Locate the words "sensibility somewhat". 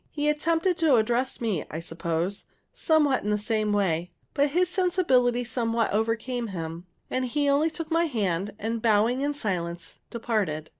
4.67-5.93